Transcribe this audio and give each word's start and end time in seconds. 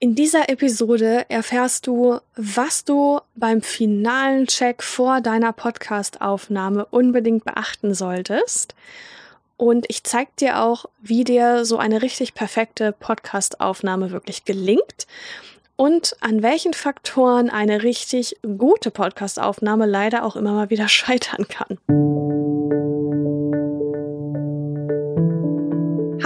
In 0.00 0.14
dieser 0.14 0.48
Episode 0.48 1.26
erfährst 1.28 1.88
du, 1.88 2.20
was 2.36 2.84
du 2.84 3.18
beim 3.34 3.62
finalen 3.62 4.46
Check 4.46 4.84
vor 4.84 5.20
deiner 5.20 5.52
Podcast-Aufnahme 5.52 6.86
unbedingt 6.86 7.44
beachten 7.44 7.94
solltest. 7.94 8.76
Und 9.56 9.86
ich 9.88 10.04
zeige 10.04 10.30
dir 10.38 10.62
auch, 10.62 10.84
wie 11.02 11.24
dir 11.24 11.64
so 11.64 11.78
eine 11.78 12.00
richtig 12.00 12.34
perfekte 12.34 12.92
Podcast-Aufnahme 12.92 14.12
wirklich 14.12 14.44
gelingt 14.44 15.08
und 15.74 16.16
an 16.20 16.44
welchen 16.44 16.74
Faktoren 16.74 17.50
eine 17.50 17.82
richtig 17.82 18.36
gute 18.56 18.92
Podcast-Aufnahme 18.92 19.86
leider 19.86 20.24
auch 20.24 20.36
immer 20.36 20.52
mal 20.52 20.70
wieder 20.70 20.88
scheitern 20.88 21.48
kann. 21.48 21.76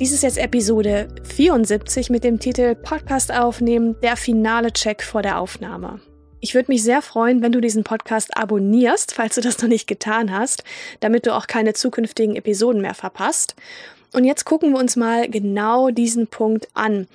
Dies 0.00 0.12
ist 0.12 0.22
jetzt 0.22 0.38
Episode 0.38 1.08
74 1.22 2.10
mit 2.10 2.24
dem 2.24 2.40
Titel 2.40 2.74
Podcast 2.74 3.32
aufnehmen, 3.32 3.94
der 4.02 4.16
finale 4.16 4.72
Check 4.72 5.02
vor 5.02 5.22
der 5.22 5.38
Aufnahme. 5.38 6.00
Ich 6.40 6.54
würde 6.54 6.72
mich 6.72 6.82
sehr 6.82 7.02
freuen, 7.02 7.40
wenn 7.40 7.52
du 7.52 7.60
diesen 7.60 7.84
Podcast 7.84 8.36
abonnierst, 8.36 9.14
falls 9.14 9.36
du 9.36 9.40
das 9.40 9.62
noch 9.62 9.68
nicht 9.68 9.86
getan 9.86 10.32
hast, 10.32 10.64
damit 10.98 11.26
du 11.26 11.34
auch 11.34 11.46
keine 11.46 11.74
zukünftigen 11.74 12.34
Episoden 12.34 12.82
mehr 12.82 12.94
verpasst. 12.94 13.54
Und 14.12 14.24
jetzt 14.24 14.44
gucken 14.44 14.72
wir 14.72 14.80
uns 14.80 14.96
mal 14.96 15.28
genau 15.28 15.90
diesen 15.90 16.26
Punkt 16.26 16.68
an. 16.74 17.06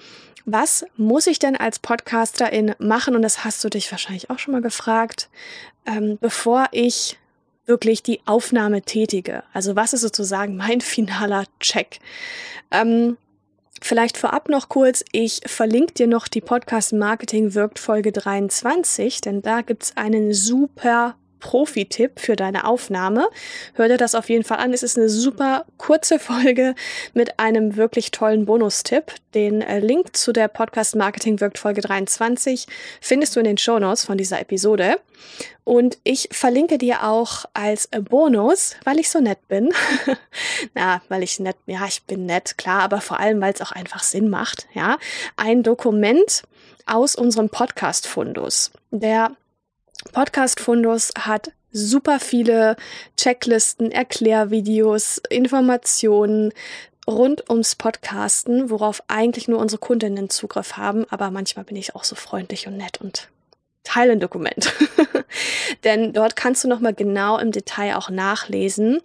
Was 0.46 0.86
muss 0.96 1.28
ich 1.28 1.40
denn 1.40 1.58
als 1.58 1.80
Podcasterin 1.80 2.74
machen? 2.80 3.16
Und 3.18 3.22
das 3.22 3.44
hast 3.44 3.62
du 3.66 3.70
dich 3.70 3.92
wahrscheinlich 3.92 4.30
auch 4.30 4.40
schon 4.40 4.54
mal 4.54 4.62
gefragt, 4.62 5.30
ähm, 5.86 6.18
bevor 6.22 6.68
ich 6.72 7.18
wirklich 7.68 8.02
die 8.02 8.22
Aufnahme 8.26 8.82
tätige. 8.82 9.44
Also 9.54 9.76
was 9.76 9.94
ist 9.94 10.02
sozusagen 10.02 10.56
mein 10.58 10.82
finaler 10.82 11.46
Check? 11.60 12.00
Ähm, 12.72 13.18
Vielleicht 13.80 14.18
vorab 14.18 14.50
noch 14.50 14.70
kurz, 14.70 15.06
ich 15.12 15.42
verlinke 15.46 15.94
dir 15.94 16.08
noch 16.08 16.28
die 16.28 16.42
Podcast 16.42 16.94
Marketing 16.94 17.54
wirkt 17.54 17.78
Folge 17.78 18.12
23, 18.12 19.22
denn 19.22 19.44
da 19.44 19.62
gibt's 19.62 19.96
einen 19.96 20.34
super 20.34 21.16
Profi-Tipp 21.40 22.20
für 22.20 22.36
deine 22.36 22.66
Aufnahme. 22.66 23.28
Hör 23.74 23.88
dir 23.88 23.98
das 23.98 24.16
auf 24.16 24.30
jeden 24.30 24.44
Fall 24.44 24.58
an. 24.58 24.74
Es 24.74 24.84
ist 24.84 24.98
eine 24.98 25.10
super 25.10 25.66
kurze 25.78 26.20
Folge 26.28 26.76
mit 27.14 27.40
einem 27.40 27.76
wirklich 27.76 28.12
tollen 28.12 28.46
Bonustipp. 28.46 29.14
Den 29.34 29.62
äh, 29.62 29.80
Link 29.80 30.16
zu 30.16 30.34
der 30.34 30.48
Podcast 30.48 30.96
Marketing 30.96 31.40
wirkt 31.40 31.58
Folge 31.58 31.82
23 31.82 32.68
findest 33.02 33.36
du 33.36 33.40
in 33.40 33.46
den 33.46 33.58
Show 33.58 33.80
Notes 33.80 34.06
von 34.06 34.18
dieser 34.18 34.40
Episode. 34.40 34.98
Und 35.64 35.98
ich 36.04 36.30
verlinke 36.32 36.78
dir 36.78 37.04
auch 37.04 37.46
als 37.54 37.90
Bonus, 37.90 38.76
weil 38.86 39.00
ich 39.00 39.10
so 39.10 39.20
nett 39.20 39.48
bin. 39.48 39.74
Na, 40.74 41.02
weil 41.10 41.24
ich 41.24 41.40
nett, 41.40 41.58
ja, 41.66 41.86
ich 41.86 42.04
bin 42.04 42.26
nett, 42.26 42.58
klar, 42.58 42.82
aber 42.82 43.02
vor 43.02 43.20
allem, 43.20 43.42
weil 43.42 43.54
es 43.54 43.62
auch 43.62 43.74
einfach 43.74 44.04
Sinn 44.04 44.30
macht, 44.30 44.68
ja, 44.74 44.98
ein 45.36 45.64
Dokument 45.64 46.44
aus 46.86 47.16
unserem 47.16 47.50
Podcast-Fundus. 47.50 48.72
Der 48.92 49.32
Podcast 50.14 50.60
Fundus 50.60 51.12
hat 51.18 51.52
super 51.72 52.20
viele 52.20 52.76
Checklisten, 53.18 53.92
Erklärvideos, 53.92 55.22
Informationen 55.30 56.54
rund 57.08 57.50
ums 57.50 57.76
Podcasten, 57.76 58.70
worauf 58.70 59.02
eigentlich 59.08 59.48
nur 59.48 59.60
unsere 59.60 59.80
Kundinnen 59.80 60.30
Zugriff 60.30 60.78
haben. 60.78 61.06
Aber 61.10 61.32
manchmal 61.32 61.66
bin 61.66 61.78
ich 61.78 61.96
auch 61.96 62.04
so 62.04 62.16
freundlich 62.16 62.68
und 62.68 62.78
nett 62.78 63.00
und 63.00 63.30
teile 63.84 64.12
ein 64.12 64.20
Dokument. 64.20 64.74
Denn 65.84 66.14
dort 66.14 66.36
kannst 66.36 66.64
du 66.64 66.68
nochmal 66.68 66.94
genau 66.94 67.38
im 67.38 67.52
Detail 67.52 67.96
auch 67.96 68.10
nachlesen, 68.10 69.00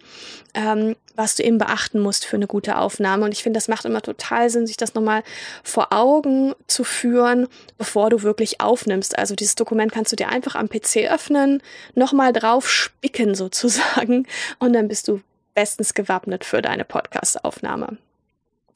ähm, 0.53 0.95
was 1.15 1.35
du 1.35 1.43
eben 1.43 1.57
beachten 1.57 1.99
musst 1.99 2.25
für 2.25 2.35
eine 2.35 2.47
gute 2.47 2.77
Aufnahme. 2.77 3.25
Und 3.25 3.31
ich 3.31 3.43
finde, 3.43 3.57
das 3.57 3.67
macht 3.67 3.85
immer 3.85 4.01
total 4.01 4.49
Sinn, 4.49 4.67
sich 4.67 4.77
das 4.77 4.93
nochmal 4.93 5.23
vor 5.63 5.93
Augen 5.93 6.53
zu 6.67 6.83
führen, 6.83 7.47
bevor 7.77 8.09
du 8.09 8.23
wirklich 8.23 8.61
aufnimmst. 8.61 9.17
Also 9.17 9.35
dieses 9.35 9.55
Dokument 9.55 9.91
kannst 9.91 10.11
du 10.11 10.15
dir 10.15 10.29
einfach 10.29 10.55
am 10.55 10.69
PC 10.69 11.11
öffnen, 11.11 11.61
nochmal 11.95 12.33
drauf 12.33 12.69
spicken 12.69 13.35
sozusagen 13.35 14.27
und 14.59 14.73
dann 14.73 14.87
bist 14.87 15.07
du 15.07 15.21
bestens 15.53 15.93
gewappnet 15.93 16.45
für 16.45 16.61
deine 16.61 16.85
Podcast-Aufnahme. 16.85 17.97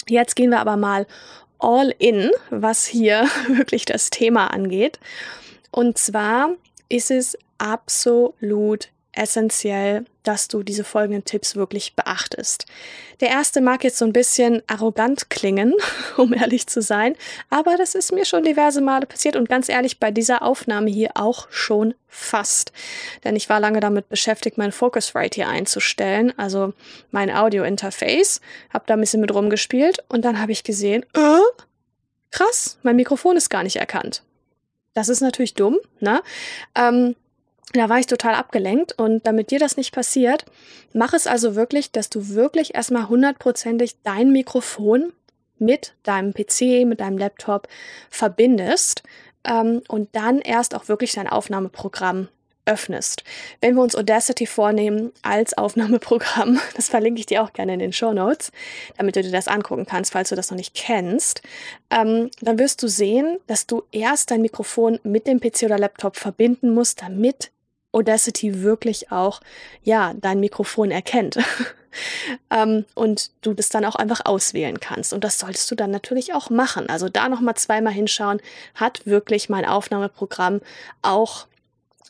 Jetzt 0.07 0.35
gehen 0.35 0.51
wir 0.51 0.59
aber 0.59 0.77
mal 0.77 1.07
all 1.59 1.93
in, 1.97 2.31
was 2.49 2.85
hier 2.85 3.27
wirklich 3.47 3.85
das 3.85 4.09
Thema 4.09 4.47
angeht. 4.47 4.99
Und 5.71 5.97
zwar 5.97 6.51
ist 6.89 7.11
es 7.11 7.37
absolut 7.57 8.89
essentiell, 9.11 10.05
dass 10.27 10.49
du 10.49 10.61
diese 10.61 10.83
folgenden 10.83 11.23
Tipps 11.23 11.55
wirklich 11.55 11.95
beachtest. 11.95 12.65
Der 13.21 13.29
erste 13.29 13.61
mag 13.61 13.85
jetzt 13.85 13.97
so 13.97 14.03
ein 14.03 14.11
bisschen 14.11 14.61
arrogant 14.67 15.29
klingen, 15.29 15.73
um 16.17 16.33
ehrlich 16.33 16.67
zu 16.67 16.81
sein, 16.81 17.15
aber 17.49 17.77
das 17.77 17.95
ist 17.95 18.11
mir 18.11 18.25
schon 18.25 18.43
diverse 18.43 18.81
Male 18.81 19.05
passiert 19.05 19.37
und 19.37 19.47
ganz 19.47 19.69
ehrlich 19.69 19.99
bei 19.99 20.11
dieser 20.11 20.41
Aufnahme 20.41 20.89
hier 20.89 21.11
auch 21.16 21.47
schon 21.49 21.93
fast. 22.09 22.73
Denn 23.23 23.37
ich 23.37 23.47
war 23.47 23.61
lange 23.61 23.79
damit 23.79 24.09
beschäftigt, 24.09 24.57
mein 24.57 24.73
Focusrite 24.73 25.35
hier 25.35 25.47
einzustellen, 25.47 26.33
also 26.37 26.73
mein 27.11 27.31
Audio-Interface, 27.33 28.41
habe 28.69 28.83
da 28.85 28.95
ein 28.95 28.99
bisschen 28.99 29.21
mit 29.21 29.33
rumgespielt 29.33 30.03
und 30.09 30.25
dann 30.25 30.41
habe 30.41 30.51
ich 30.51 30.66
gesehen, 30.66 31.03
äh, 31.13 31.39
krass, 32.31 32.79
mein 32.83 32.97
Mikrofon 32.97 33.37
ist 33.37 33.49
gar 33.49 33.63
nicht 33.63 33.77
erkannt. 33.77 34.23
Das 34.93 35.07
ist 35.07 35.21
natürlich 35.21 35.53
dumm, 35.53 35.77
ne? 35.99 36.21
Ähm, 36.75 37.16
da 37.73 37.89
war 37.89 38.00
ich 38.00 38.07
total 38.07 38.35
abgelenkt 38.35 38.94
und 38.97 39.28
damit 39.28 39.51
dir 39.51 39.59
das 39.59 39.78
nicht 39.78 39.94
passiert, 39.94 40.45
mach 40.94 41.13
es 41.13 41.28
also 41.28 41.55
wirklich, 41.55 41.91
dass 41.91 42.09
du 42.09 42.29
wirklich 42.29 42.75
erstmal 42.75 43.09
hundertprozentig 43.09 43.97
dein 44.03 44.31
Mikrofon 44.31 45.11
mit 45.59 45.94
deinem 46.03 46.33
PC, 46.33 46.85
mit 46.85 47.00
deinem 47.00 47.17
Laptop 47.17 47.67
verbindest 48.09 49.03
ähm, 49.44 49.81
und 49.88 50.09
dann 50.16 50.39
erst 50.39 50.75
auch 50.75 50.88
wirklich 50.88 51.13
dein 51.13 51.28
Aufnahmeprogramm 51.28 52.29
öffnest. 52.67 53.23
Wenn 53.61 53.75
wir 53.75 53.81
uns 53.81 53.95
Audacity 53.95 54.45
vornehmen 54.45 55.11
als 55.22 55.57
Aufnahmeprogramm, 55.57 56.59
das 56.75 56.89
verlinke 56.89 57.19
ich 57.19 57.25
dir 57.25 57.44
auch 57.44 57.53
gerne 57.53 57.73
in 57.73 57.79
den 57.79 57.94
Show 57.94 58.13
Notes, 58.13 58.51
damit 58.97 59.16
du 59.16 59.23
dir 59.23 59.31
das 59.31 59.47
angucken 59.47 59.85
kannst, 59.85 60.11
falls 60.11 60.29
du 60.29 60.35
das 60.35 60.51
noch 60.51 60.57
nicht 60.57 60.75
kennst, 60.75 61.41
ähm, 61.89 62.29
dann 62.41 62.59
wirst 62.59 62.84
du 62.84 62.88
sehen, 62.88 63.39
dass 63.47 63.67
du 63.67 63.84
erst 63.91 64.31
dein 64.31 64.41
Mikrofon 64.41 64.99
mit 65.03 65.28
dem 65.28 65.39
PC 65.39 65.63
oder 65.63 65.79
Laptop 65.79 66.17
verbinden 66.17 66.73
musst, 66.73 67.01
damit 67.01 67.51
Audacity 67.91 68.63
wirklich 68.63 69.11
auch, 69.11 69.41
ja, 69.83 70.13
dein 70.15 70.39
Mikrofon 70.39 70.91
erkennt. 70.91 71.37
ähm, 72.49 72.85
und 72.95 73.31
du 73.41 73.53
das 73.53 73.69
dann 73.69 73.85
auch 73.85 73.95
einfach 73.95 74.21
auswählen 74.25 74.79
kannst. 74.79 75.13
Und 75.13 75.23
das 75.23 75.39
solltest 75.39 75.69
du 75.71 75.75
dann 75.75 75.91
natürlich 75.91 76.33
auch 76.33 76.49
machen. 76.49 76.89
Also 76.89 77.09
da 77.09 77.29
nochmal 77.29 77.55
zweimal 77.55 77.93
hinschauen, 77.93 78.41
hat 78.75 79.05
wirklich 79.05 79.49
mein 79.49 79.65
Aufnahmeprogramm 79.65 80.61
auch 81.01 81.47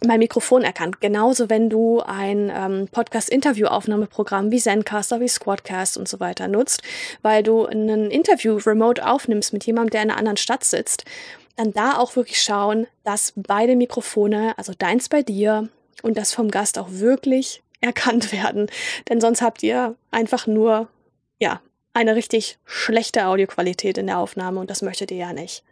mein 0.05 0.19
Mikrofon 0.19 0.63
erkannt. 0.63 1.01
Genauso, 1.01 1.49
wenn 1.49 1.69
du 1.69 2.01
ein 2.01 2.51
ähm, 2.53 2.88
Podcast-Interview-Aufnahmeprogramm 2.91 4.51
wie 4.51 4.59
Zencaster, 4.59 5.19
wie 5.19 5.27
Squadcast 5.27 5.97
und 5.97 6.07
so 6.07 6.19
weiter 6.19 6.47
nutzt, 6.47 6.83
weil 7.23 7.41
du 7.41 7.65
ein 7.65 8.11
Interview 8.11 8.57
remote 8.57 9.05
aufnimmst 9.05 9.53
mit 9.53 9.65
jemandem, 9.65 9.91
der 9.91 10.03
in 10.03 10.09
einer 10.11 10.19
anderen 10.19 10.38
Stadt 10.38 10.63
sitzt, 10.63 11.05
dann 11.57 11.73
da 11.73 11.97
auch 11.97 12.16
wirklich 12.16 12.41
schauen, 12.41 12.88
dass 13.03 13.34
beide 13.35 13.75
Mikrofone, 13.75 14.57
also 14.57 14.73
deins 14.78 15.09
bei 15.09 15.23
dir 15.23 15.69
und 16.03 16.18
das 16.18 16.34
vom 16.34 16.50
Gast 16.50 16.78
auch 16.78 16.88
wirklich 16.90 17.62
erkannt 17.81 18.31
werden. 18.31 18.68
Denn 19.09 19.19
sonst 19.19 19.42
habt 19.42 19.62
ihr 19.63 19.95
einfach 20.12 20.48
nur, 20.48 20.88
ja, 21.39 21.62
eine 21.94 22.15
richtig 22.15 22.59
schlechte 22.65 23.25
Audioqualität 23.25 23.98
in 23.98 24.07
der 24.07 24.19
Aufnahme 24.19 24.59
und 24.59 24.69
das 24.69 24.83
möchtet 24.83 25.12
ihr 25.12 25.18
ja 25.18 25.33
nicht. 25.33 25.63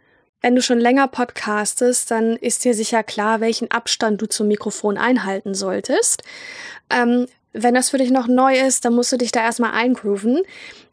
Wenn 0.42 0.56
du 0.56 0.62
schon 0.62 0.78
länger 0.78 1.08
podcastest, 1.08 2.10
dann 2.10 2.36
ist 2.36 2.64
dir 2.64 2.74
sicher 2.74 3.02
klar, 3.02 3.40
welchen 3.40 3.70
Abstand 3.70 4.20
du 4.20 4.26
zum 4.26 4.48
Mikrofon 4.48 4.98
einhalten 4.98 5.54
solltest. 5.54 6.22
Ähm, 6.90 7.26
wenn 7.56 7.74
das 7.74 7.90
für 7.90 7.98
dich 7.98 8.10
noch 8.10 8.28
neu 8.28 8.58
ist, 8.58 8.84
dann 8.84 8.94
musst 8.94 9.12
du 9.12 9.16
dich 9.16 9.32
da 9.32 9.40
erstmal 9.40 9.72
eingrooven. 9.72 10.42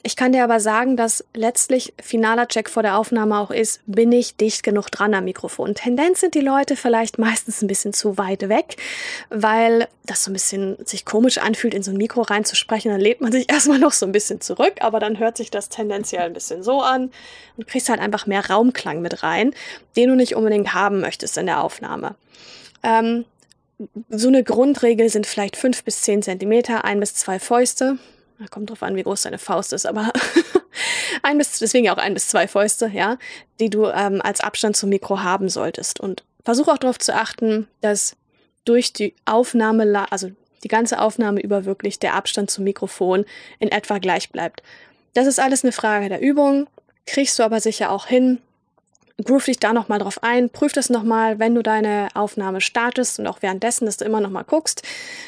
Ich 0.06 0.18
kann 0.18 0.34
dir 0.34 0.44
aber 0.44 0.60
sagen, 0.60 0.98
dass 0.98 1.24
letztlich 1.34 1.94
finaler 2.02 2.50
Check 2.50 2.70
vor 2.70 2.84
der 2.84 2.98
Aufnahme 2.98 3.38
auch 3.38 3.52
ist, 3.52 3.80
bin 3.86 4.12
ich 4.12 4.36
dicht 4.36 4.62
genug 4.62 4.90
dran 4.92 5.14
am 5.14 5.24
Mikrofon. 5.24 5.76
Tendenz 5.76 6.20
sind 6.20 6.36
die 6.36 6.42
Leute 6.42 6.76
vielleicht 6.76 7.20
meistens 7.20 7.62
ein 7.62 7.68
bisschen 7.68 7.94
zu 7.94 8.18
weit 8.18 8.50
weg, 8.50 8.76
weil 9.30 9.88
das 10.06 10.26
so 10.26 10.32
ein 10.32 10.34
bisschen 10.34 10.76
sich 10.86 11.06
komisch 11.06 11.38
anfühlt, 11.38 11.74
in 11.74 11.84
so 11.84 11.92
ein 11.92 11.98
Mikro 11.98 12.22
reinzusprechen. 12.22 12.92
Dann 12.92 13.00
lebt 13.00 13.22
man 13.22 13.32
sich 13.32 13.50
erstmal 13.50 13.80
noch 13.80 13.94
so 13.94 14.06
ein 14.06 14.12
bisschen 14.12 14.42
zurück, 14.42 14.74
aber 14.82 15.00
dann 15.00 15.20
hört 15.20 15.38
sich 15.38 15.52
das 15.52 15.70
tendenziell 15.70 16.24
ein 16.24 16.34
bisschen 16.34 16.64
so 16.64 16.82
an 16.82 17.10
und 17.56 17.68
kriegst 17.68 17.88
halt 17.88 18.02
einfach 18.02 18.26
mehr 18.26 18.50
Raumklang 18.50 19.02
mit 19.02 19.24
rein, 19.24 19.54
den 19.96 20.10
du 20.10 20.16
nicht 20.16 20.36
unbedingt 20.36 20.74
haben 20.74 21.00
möchtest 21.00 21.38
in 21.38 21.46
der 21.46 21.64
Aufnahme. 21.64 22.16
Ähm, 22.84 23.24
so 24.10 24.28
eine 24.28 24.44
Grundregel 24.44 25.10
sind 25.10 25.28
vielleicht 25.28 25.58
fünf 25.58 25.84
bis 25.84 26.02
zehn 26.02 26.22
Zentimeter, 26.22 26.86
ein 26.86 27.00
bis 27.00 27.16
zwei 27.16 27.40
Fäuste. 27.40 27.98
Da 28.40 28.48
kommt 28.48 28.70
drauf 28.70 28.84
an, 28.84 28.96
wie 28.96 29.04
groß 29.04 29.24
deine 29.24 29.38
Faust 29.38 29.74
ist, 29.74 29.86
aber 29.86 30.12
ein 31.24 31.38
bis, 31.38 31.60
deswegen 31.60 31.90
auch 31.90 31.98
ein 31.98 32.14
bis 32.14 32.28
zwei 32.28 32.48
Fäuste, 32.48 32.88
ja, 32.94 33.18
die 33.60 33.70
du 33.70 33.86
ähm, 33.86 34.22
als 34.22 34.42
Abstand 34.42 34.76
zum 34.76 34.90
Mikro 34.90 35.22
haben 35.22 35.50
solltest. 35.50 36.00
Und 36.00 36.24
versuch 36.44 36.68
auch 36.68 36.78
darauf 36.78 37.00
zu 37.00 37.14
achten, 37.14 37.68
dass 37.82 38.16
durch 38.66 38.94
die 38.94 39.14
Aufnahme, 39.26 40.08
also 40.12 40.32
die 40.64 40.68
ganze 40.68 41.00
Aufnahme 41.00 41.42
über 41.42 41.66
wirklich 41.66 42.00
der 42.00 42.16
Abstand 42.16 42.50
zum 42.50 42.64
Mikrofon 42.64 43.26
in 43.60 43.70
etwa 43.70 43.98
gleich 43.98 44.30
bleibt. 44.30 44.64
Das 45.14 45.28
ist 45.28 45.40
alles 45.40 45.64
eine 45.64 45.74
Frage 45.74 46.10
der 46.10 46.22
Übung, 46.22 46.68
kriegst 47.06 47.38
du 47.38 47.44
aber 47.44 47.60
sicher 47.60 47.92
auch 47.92 48.08
hin. 48.08 48.40
Groove 49.24 49.46
dich 49.46 49.60
da 49.60 49.74
nochmal 49.74 50.00
drauf 50.00 50.24
ein, 50.24 50.50
prüf 50.50 50.74
das 50.74 50.90
nochmal, 50.90 51.38
wenn 51.38 51.54
du 51.54 51.62
deine 51.62 52.08
Aufnahme 52.16 52.62
startest 52.62 53.20
und 53.20 53.28
auch 53.28 53.42
währenddessen, 53.42 53.86
dass 53.86 53.98
du 53.98 54.06
immer 54.06 54.20
nochmal 54.20 54.44
guckst, 54.44 54.82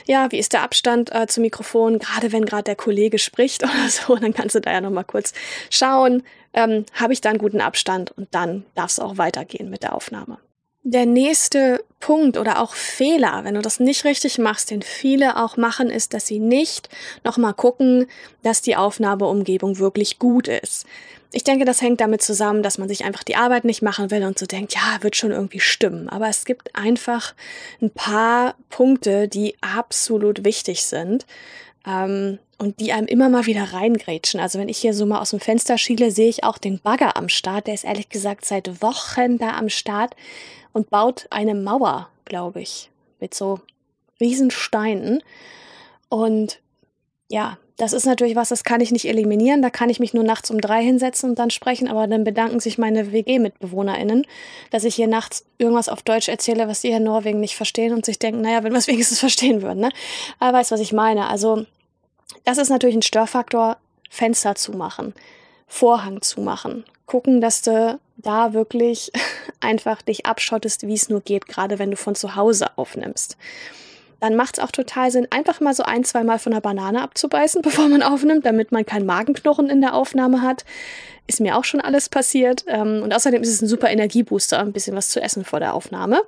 ja, 0.07 0.31
wie 0.31 0.39
ist 0.39 0.53
der 0.53 0.63
Abstand 0.63 1.13
äh, 1.13 1.27
zum 1.27 1.43
Mikrofon, 1.43 1.99
gerade 1.99 2.31
wenn 2.31 2.45
gerade 2.45 2.63
der 2.63 2.75
Kollege 2.75 3.19
spricht 3.19 3.63
oder 3.63 3.89
so, 3.89 4.15
dann 4.15 4.33
kannst 4.33 4.55
du 4.55 4.61
da 4.61 4.71
ja 4.71 4.81
nochmal 4.81 5.03
kurz 5.03 5.33
schauen, 5.69 6.23
ähm, 6.53 6.85
habe 6.93 7.13
ich 7.13 7.21
da 7.21 7.29
einen 7.29 7.37
guten 7.37 7.61
Abstand 7.61 8.11
und 8.17 8.27
dann 8.31 8.65
darfst 8.73 8.97
du 8.97 9.03
auch 9.03 9.19
weitergehen 9.19 9.69
mit 9.69 9.83
der 9.83 9.93
Aufnahme. 9.93 10.39
Der 10.87 11.05
nächste 11.07 11.83
Punkt 11.99 12.37
oder 12.37 12.61
auch 12.61 12.75
Fehler, 12.75 13.43
wenn 13.43 13.55
du 13.55 13.61
das 13.61 13.79
nicht 13.79 14.05
richtig 14.05 14.37
machst, 14.37 14.69
den 14.69 14.83
viele 14.83 15.43
auch 15.43 15.57
machen, 15.57 15.89
ist, 15.89 16.13
dass 16.13 16.27
sie 16.27 16.39
nicht 16.39 16.89
nochmal 17.23 17.55
gucken, 17.55 18.05
dass 18.43 18.61
die 18.61 18.75
Aufnahmeumgebung 18.75 19.79
wirklich 19.79 20.19
gut 20.19 20.47
ist. 20.47 20.85
Ich 21.35 21.43
denke, 21.43 21.65
das 21.65 21.81
hängt 21.81 21.99
damit 21.99 22.21
zusammen, 22.21 22.63
dass 22.63 22.77
man 22.77 22.87
sich 22.87 23.03
einfach 23.03 23.23
die 23.23 23.35
Arbeit 23.35 23.65
nicht 23.65 23.81
machen 23.81 24.09
will 24.09 24.23
und 24.23 24.39
so 24.39 24.45
denkt, 24.45 24.73
ja, 24.73 24.99
wird 25.01 25.17
schon 25.17 25.31
irgendwie 25.31 25.59
stimmen. 25.59 26.07
Aber 26.07 26.29
es 26.29 26.45
gibt 26.45 26.73
einfach 26.77 27.35
ein 27.81 27.89
paar 27.89 28.55
Punkte, 28.69 29.27
die 29.27 29.53
absolut 29.59 30.45
wichtig 30.45 30.85
sind. 30.85 31.25
Ähm, 31.85 32.39
und 32.57 32.79
die 32.79 32.93
einem 32.93 33.07
immer 33.07 33.27
mal 33.27 33.47
wieder 33.47 33.73
reingrätschen. 33.73 34.39
Also 34.39 34.59
wenn 34.59 34.69
ich 34.69 34.77
hier 34.77 34.93
so 34.93 35.05
mal 35.05 35.19
aus 35.19 35.31
dem 35.31 35.41
Fenster 35.41 35.77
schiele, 35.77 36.09
sehe 36.09 36.29
ich 36.29 36.45
auch 36.45 36.57
den 36.57 36.79
Bagger 36.79 37.17
am 37.17 37.27
Start. 37.27 37.67
Der 37.67 37.73
ist 37.73 37.83
ehrlich 37.83 38.07
gesagt 38.07 38.45
seit 38.45 38.81
Wochen 38.81 39.37
da 39.37 39.57
am 39.57 39.67
Start 39.67 40.15
und 40.71 40.89
baut 40.89 41.27
eine 41.31 41.53
Mauer, 41.53 42.07
glaube 42.23 42.61
ich, 42.61 42.89
mit 43.19 43.33
so 43.33 43.59
Riesensteinen. 44.21 45.21
Und 46.07 46.61
ja, 47.29 47.57
das 47.77 47.91
ist 47.91 48.05
natürlich 48.05 48.37
was, 48.37 48.49
das 48.49 48.63
kann 48.63 48.79
ich 48.79 48.91
nicht 48.91 49.05
eliminieren. 49.05 49.61
Da 49.61 49.69
kann 49.69 49.89
ich 49.89 49.99
mich 49.99 50.13
nur 50.13 50.23
nachts 50.23 50.49
um 50.49 50.61
drei 50.61 50.81
hinsetzen 50.81 51.31
und 51.31 51.39
dann 51.39 51.49
sprechen. 51.49 51.89
Aber 51.89 52.07
dann 52.07 52.23
bedanken 52.23 52.61
sich 52.61 52.77
meine 52.77 53.11
WG-MitbewohnerInnen, 53.11 54.25
dass 54.71 54.85
ich 54.85 54.95
hier 54.95 55.07
nachts 55.07 55.45
irgendwas 55.57 55.89
auf 55.89 56.01
Deutsch 56.01 56.29
erzähle, 56.29 56.69
was 56.69 56.81
die 56.81 56.89
hier 56.89 56.97
in 56.97 57.03
Norwegen 57.03 57.41
nicht 57.41 57.55
verstehen 57.55 57.93
und 57.93 58.05
sich 58.05 58.17
denken, 58.17 58.41
naja, 58.41 58.63
wenn 58.63 58.71
wir 58.71 58.79
es 58.79 58.87
wenigstens 58.87 59.19
verstehen 59.19 59.61
würden, 59.61 59.81
ne? 59.81 59.89
Aber 60.39 60.57
weißt, 60.57 60.71
was 60.71 60.79
ich 60.79 60.93
meine. 60.93 61.29
Also, 61.29 61.65
das 62.45 62.57
ist 62.57 62.69
natürlich 62.69 62.95
ein 62.95 63.01
Störfaktor, 63.01 63.77
Fenster 64.09 64.55
zu 64.55 64.71
machen, 64.71 65.13
Vorhang 65.67 66.21
zu 66.21 66.39
machen, 66.41 66.85
gucken, 67.05 67.41
dass 67.41 67.61
du 67.61 67.99
da 68.15 68.53
wirklich 68.53 69.11
einfach 69.59 70.01
dich 70.01 70.25
abschottest, 70.25 70.87
wie 70.87 70.93
es 70.93 71.09
nur 71.09 71.19
geht, 71.19 71.47
gerade 71.47 71.77
wenn 71.77 71.91
du 71.91 71.97
von 71.97 72.15
zu 72.15 72.35
Hause 72.35 72.77
aufnimmst. 72.77 73.35
Dann 74.25 74.35
macht 74.35 74.57
es 74.57 74.63
auch 74.63 74.71
total 74.71 75.11
Sinn, 75.11 75.27
einfach 75.29 75.59
mal 75.59 75.75
so 75.75 75.83
ein, 75.83 76.03
zwei 76.03 76.23
Mal 76.23 76.39
von 76.39 76.51
der 76.51 76.59
Banane 76.59 77.03
abzubeißen, 77.03 77.61
bevor 77.63 77.87
man 77.87 78.01
aufnimmt, 78.01 78.43
damit 78.43 78.71
man 78.71 78.83
keinen 78.83 79.05
Magenknochen 79.05 79.69
in 79.69 79.81
der 79.81 79.93
Aufnahme 79.93 80.41
hat. 80.41 80.65
Ist 81.27 81.41
mir 81.41 81.55
auch 81.55 81.63
schon 81.63 81.79
alles 81.79 82.09
passiert. 82.09 82.65
Ähm, 82.67 83.01
und 83.03 83.13
außerdem 83.13 83.43
ist 83.43 83.49
es 83.49 83.61
ein 83.61 83.67
super 83.67 83.91
Energiebooster, 83.91 84.59
ein 84.59 84.73
bisschen 84.73 84.95
was 84.95 85.09
zu 85.09 85.21
essen 85.21 85.45
vor 85.45 85.59
der 85.59 85.75
Aufnahme. 85.75 86.21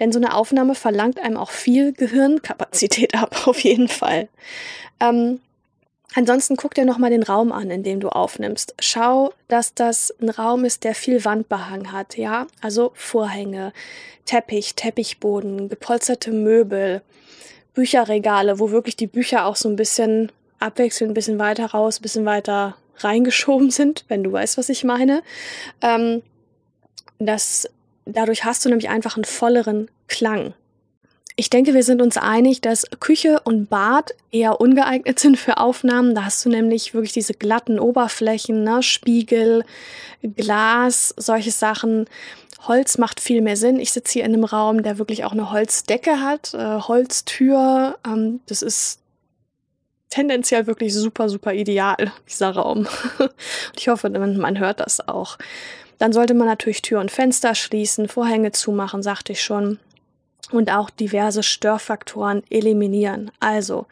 Denn 0.00 0.10
so 0.10 0.18
eine 0.18 0.34
Aufnahme 0.34 0.74
verlangt 0.74 1.20
einem 1.20 1.36
auch 1.36 1.52
viel 1.52 1.92
Gehirnkapazität 1.92 3.14
ab, 3.22 3.46
auf 3.46 3.60
jeden 3.60 3.86
Fall. 3.88 4.28
Ähm, 4.98 5.38
Ansonsten 6.14 6.56
guck 6.56 6.74
dir 6.74 6.84
nochmal 6.84 7.10
den 7.10 7.22
Raum 7.22 7.50
an, 7.50 7.70
in 7.70 7.82
dem 7.82 7.98
du 7.98 8.08
aufnimmst. 8.08 8.74
Schau, 8.78 9.32
dass 9.48 9.74
das 9.74 10.14
ein 10.20 10.28
Raum 10.28 10.64
ist, 10.64 10.84
der 10.84 10.94
viel 10.94 11.24
Wandbehang 11.24 11.90
hat, 11.90 12.16
ja? 12.16 12.46
Also 12.60 12.92
Vorhänge, 12.94 13.72
Teppich, 14.24 14.74
Teppichboden, 14.74 15.68
gepolsterte 15.68 16.30
Möbel, 16.30 17.02
Bücherregale, 17.74 18.60
wo 18.60 18.70
wirklich 18.70 18.96
die 18.96 19.08
Bücher 19.08 19.46
auch 19.46 19.56
so 19.56 19.68
ein 19.68 19.76
bisschen 19.76 20.30
abwechselnd, 20.60 21.10
ein 21.10 21.14
bisschen 21.14 21.38
weiter 21.38 21.66
raus, 21.66 21.98
ein 21.98 22.02
bisschen 22.02 22.24
weiter 22.24 22.76
reingeschoben 22.98 23.70
sind, 23.70 24.04
wenn 24.08 24.22
du 24.22 24.30
weißt, 24.30 24.56
was 24.56 24.68
ich 24.68 24.84
meine. 24.84 25.22
Ähm, 25.82 26.22
das, 27.18 27.68
dadurch 28.04 28.44
hast 28.44 28.64
du 28.64 28.68
nämlich 28.68 28.88
einfach 28.88 29.16
einen 29.16 29.24
volleren 29.24 29.90
Klang. 30.06 30.54
Ich 31.36 31.50
denke, 31.50 31.74
wir 31.74 31.82
sind 31.82 32.00
uns 32.00 32.16
einig, 32.16 32.60
dass 32.60 32.86
Küche 33.00 33.40
und 33.44 33.68
Bad 33.68 34.14
eher 34.30 34.60
ungeeignet 34.60 35.18
sind 35.18 35.38
für 35.38 35.58
Aufnahmen. 35.58 36.14
Da 36.14 36.24
hast 36.24 36.44
du 36.44 36.48
nämlich 36.48 36.94
wirklich 36.94 37.12
diese 37.12 37.34
glatten 37.34 37.80
Oberflächen, 37.80 38.62
ne? 38.62 38.82
Spiegel, 38.82 39.64
Glas, 40.22 41.12
solche 41.16 41.50
Sachen. 41.50 42.06
Holz 42.66 42.98
macht 42.98 43.20
viel 43.20 43.42
mehr 43.42 43.56
Sinn. 43.56 43.78
Ich 43.78 43.92
sitze 43.92 44.14
hier 44.14 44.24
in 44.24 44.32
einem 44.32 44.44
Raum, 44.44 44.82
der 44.82 44.98
wirklich 44.98 45.24
auch 45.24 45.32
eine 45.32 45.50
Holzdecke 45.50 46.20
hat, 46.20 46.54
äh, 46.54 46.80
Holztür. 46.80 47.98
Ähm, 48.06 48.40
das 48.46 48.62
ist 48.62 49.00
tendenziell 50.08 50.66
wirklich 50.66 50.94
super, 50.94 51.28
super 51.28 51.52
ideal, 51.52 52.12
dieser 52.28 52.50
Raum. 52.50 52.86
und 53.18 53.32
ich 53.76 53.88
hoffe, 53.88 54.08
man 54.08 54.58
hört 54.58 54.80
das 54.80 55.06
auch. 55.08 55.36
Dann 55.98 56.12
sollte 56.12 56.34
man 56.34 56.46
natürlich 56.46 56.82
Tür 56.82 57.00
und 57.00 57.10
Fenster 57.10 57.54
schließen, 57.54 58.08
Vorhänge 58.08 58.52
zumachen, 58.52 59.02
sagte 59.02 59.32
ich 59.32 59.42
schon 59.42 59.78
und 60.52 60.70
auch 60.70 60.90
diverse 60.90 61.42
Störfaktoren 61.42 62.42
eliminieren. 62.50 63.30
Also 63.40 63.86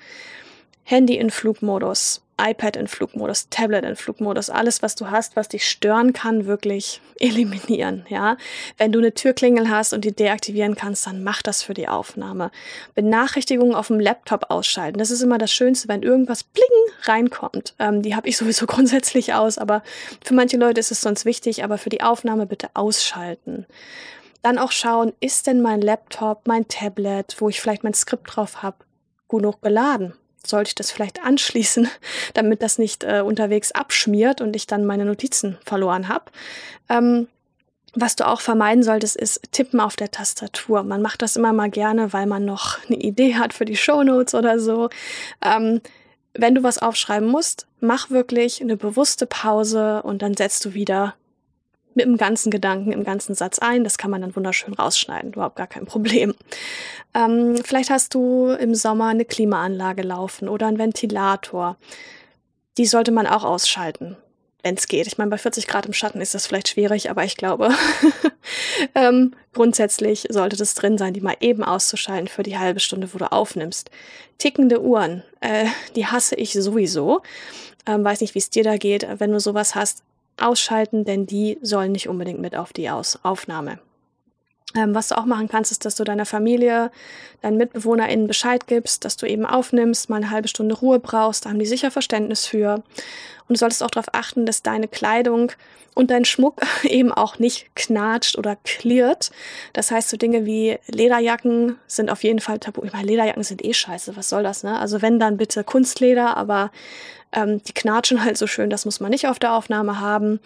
Handy 0.85 1.17
in 1.17 1.31
Flugmodus, 1.31 2.23
iPad 2.41 2.77
in 2.77 2.89
Flugmodus, 2.89 3.49
Tablet 3.51 3.85
in 3.85 3.95
Flugmodus, 3.95 4.51
alles, 4.51 4.83
was 4.83 4.97
du 4.97 5.11
hast, 5.11 5.37
was 5.37 5.49
dich 5.49 5.69
stören 5.69 6.13
kann, 6.13 6.47
wirklich 6.47 7.01
eliminieren, 7.21 8.05
ja. 8.09 8.37
Wenn 8.79 8.91
du 8.91 8.99
eine 8.99 9.15
Türklingel 9.15 9.71
hast 9.71 9.93
und 9.93 10.05
die 10.05 10.13
deaktivieren 10.13 10.75
kannst, 10.75 11.07
dann 11.07 11.23
mach 11.23 11.43
das 11.43 11.63
für 11.63 11.75
die 11.75 11.89
Aufnahme. 11.89 12.51
Benachrichtigungen 12.95 13.75
auf 13.75 13.89
dem 13.89 14.01
Laptop 14.01 14.51
ausschalten. 14.51 14.99
Das 14.99 15.11
ist 15.11 15.23
immer 15.23 15.39
das 15.39 15.53
Schönste, 15.53 15.89
wenn 15.89 16.03
irgendwas 16.03 16.43
bling 16.43 16.65
reinkommt. 17.03 17.75
Ähm, 17.79 18.03
die 18.03 18.17
habe 18.17 18.29
ich 18.29 18.37
sowieso 18.39 18.67
grundsätzlich 18.67 19.35
aus, 19.35 19.59
aber 19.59 19.83
für 20.25 20.35
manche 20.35 20.57
Leute 20.57 20.81
ist 20.81 20.91
es 20.91 21.01
sonst 21.01 21.25
wichtig, 21.25 21.63
aber 21.63 21.79
für 21.79 21.91
die 21.91 22.03
Aufnahme 22.03 22.47
bitte 22.47 22.71
ausschalten. 22.75 23.67
Dann 24.43 24.59
auch 24.59 24.73
schauen, 24.73 25.13
ist 25.21 25.47
denn 25.47 25.63
mein 25.63 25.81
Laptop, 25.81 26.47
mein 26.47 26.69
Tablet, 26.69 27.37
wo 27.39 27.49
ich 27.49 27.61
vielleicht 27.61 27.85
mein 27.85 27.95
Skript 27.95 28.37
drauf 28.37 28.63
habe, 28.63 28.79
genug 29.29 29.63
geladen? 29.63 30.15
Sollte 30.45 30.69
ich 30.69 30.75
das 30.75 30.91
vielleicht 30.91 31.23
anschließen, 31.25 31.89
damit 32.35 32.63
das 32.63 32.79
nicht 32.79 33.05
äh, 33.05 33.21
unterwegs 33.21 33.73
abschmiert 33.73 34.41
und 34.41 34.57
ich 34.57 34.67
dann 34.67 34.85
meine 34.85 35.05
Notizen 35.05 35.59
verloren 35.65 36.09
habe? 36.09 36.25
Ähm, 36.89 37.29
was 37.95 38.17
du 38.17 38.27
auch 38.27 38.41
vermeiden 38.41 38.83
solltest, 38.83 39.17
ist 39.17 39.53
Tippen 39.53 39.79
auf 39.79 39.97
der 39.97 40.11
Tastatur. 40.11 40.83
Man 40.83 41.03
macht 41.03 41.21
das 41.21 41.37
immer 41.37 41.53
mal 41.53 41.71
gerne, 41.71 42.13
weil 42.13 42.27
man 42.27 42.45
noch 42.45 42.79
eine 42.87 42.97
Idee 42.97 43.37
hat 43.37 43.53
für 43.53 43.65
die 43.65 43.77
Shownotes 43.77 44.35
oder 44.35 44.59
so. 44.59 44.89
Ähm, 45.45 45.81
wenn 46.35 46.55
du 46.55 46.63
was 46.63 46.79
aufschreiben 46.79 47.29
musst, 47.29 47.67
mach 47.81 48.11
wirklich 48.11 48.63
eine 48.63 48.77
bewusste 48.77 49.27
Pause 49.27 50.03
und 50.03 50.23
dann 50.23 50.35
setzt 50.35 50.65
du 50.65 50.73
wieder 50.73 51.15
mit 51.97 52.07
dem 52.07 52.17
ganzen 52.17 52.51
Gedanken 52.51 52.93
im 52.93 53.05
ganzen 53.05 53.35
Satz 53.35 53.59
ein. 53.59 53.85
Das 53.85 53.99
kann 53.99 54.11
man 54.11 54.21
dann 54.21 54.35
wunderschön 54.37 54.75
rausschneiden, 54.75 55.33
überhaupt 55.33 55.57
gar 55.57 55.67
kein 55.67 55.87
Problem. 55.87 56.35
Ähm, 57.15 57.57
vielleicht 57.65 57.91
hast 57.91 58.15
du 58.15 58.51
im 58.51 58.75
Sommer 58.75 59.09
eine 59.09 59.25
Klimaanlage 59.25 60.03
laufen 60.03 60.49
oder 60.49 60.67
einen 60.67 60.79
Ventilator. 60.79 61.77
Die 62.79 62.87
sollte 62.87 63.13
man 63.13 63.27
auch 63.27 63.45
ausschalten, 63.45 64.17
wenn 64.63 64.77
es 64.77 64.89
geht. 64.89 65.07
Ich 65.07 65.19
meine, 65.19 65.31
bei 65.31 65.39
40 65.39 65.67
Grad 65.67 65.87
im 65.87 65.93
Schatten 65.93 66.21
ist 66.21 66.35
das 66.35 66.47
vielleicht 66.47 66.69
schwierig, 66.69 67.11
aber 67.11 67.25
ich 67.25 67.37
glaube, 67.37 67.71
ähm, 68.95 69.35
grundsätzlich 69.53 70.27
sollte 70.31 70.57
das 70.57 70.75
drin 70.75 70.97
sein, 70.97 71.13
die 71.13 71.21
mal 71.21 71.37
eben 71.41 71.63
auszuschalten 71.63 72.29
für 72.29 72.43
die 72.43 72.59
halbe 72.59 72.81
Stunde, 72.81 73.13
wo 73.13 73.19
du 73.19 73.31
aufnimmst. 73.31 73.91
Tickende 74.39 74.83
Uhren, 74.83 75.23
äh, 75.41 75.67
die 75.95 76.07
hasse 76.07 76.37
ich 76.37 76.53
sowieso. 76.55 77.23
Ähm, 77.87 78.05
weiß 78.05 78.21
nicht, 78.21 78.35
wie 78.35 78.39
es 78.39 78.51
dir 78.51 78.65
da 78.65 78.77
geht. 78.77 79.07
Wenn 79.19 79.33
du 79.33 79.41
sowas 79.41 79.75
hast, 79.75 80.03
ausschalten, 80.43 81.05
denn 81.05 81.27
die 81.27 81.59
sollen 81.63 81.93
nicht 81.93 82.09
unbedingt 82.09 82.41
mit 82.41 82.57
auf 82.57 82.73
die 82.73 82.91
Aus 82.91 83.19
Aufnahme. 83.23 83.79
Ähm, 84.75 84.95
was 84.95 85.09
du 85.09 85.19
auch 85.19 85.27
machen 85.27 85.49
kannst, 85.49 85.71
ist, 85.71 85.85
dass 85.85 85.97
du 85.97 86.05
deiner 86.05 86.25
Familie, 86.25 86.91
deinen 87.43 87.59
MitbewohnerInnen 87.59 88.27
Bescheid 88.27 88.67
gibst, 88.67 89.05
dass 89.05 89.17
du 89.17 89.27
eben 89.27 89.45
aufnimmst, 89.45 90.09
mal 90.09 90.17
eine 90.17 90.31
halbe 90.31 90.49
Stunde 90.49 90.75
Ruhe 90.75 90.99
brauchst, 90.99 91.45
da 91.45 91.51
haben 91.51 91.59
die 91.59 91.67
sicher 91.67 91.91
Verständnis 91.91 92.47
für. 92.47 92.83
Und 93.49 93.57
du 93.57 93.57
solltest 93.57 93.83
auch 93.83 93.91
darauf 93.91 94.15
achten, 94.15 94.47
dass 94.47 94.63
deine 94.63 94.89
Kleidung 94.89 95.53
und 95.95 96.11
dein 96.11 96.25
Schmuck 96.25 96.61
eben 96.85 97.13
auch 97.13 97.39
nicht 97.39 97.75
knatscht 97.77 98.39
oder 98.39 98.57
klirrt. 98.57 99.31
Das 99.75 99.91
heißt, 99.91 100.09
so 100.09 100.17
Dinge 100.17 100.47
wie 100.47 100.79
Lederjacken 100.87 101.77
sind 101.87 102.11
auf 102.11 102.23
jeden 102.23 102.41
Fall 102.41 102.59
tabu. 102.59 102.83
Ich 102.85 102.93
meine, 102.93 103.07
Lederjacken 103.07 103.43
sind 103.43 103.63
eh 103.65 103.75
scheiße, 103.75 104.17
was 104.17 104.31
soll 104.31 104.43
das, 104.43 104.63
ne? 104.63 104.79
Also 104.79 105.03
wenn, 105.03 105.19
dann 105.19 105.37
bitte 105.37 105.65
Kunstleder, 105.65 106.37
aber 106.37 106.71
ähm, 107.33 107.63
die 107.63 107.73
knatschen 107.73 108.25
halt 108.25 108.37
so 108.37 108.47
schön, 108.47 108.71
das 108.71 108.85
muss 108.85 109.01
man 109.01 109.11
nicht 109.11 109.27
auf 109.27 109.39
der 109.39 109.55
Aufnahme 109.55 110.01
haben. 110.01 110.41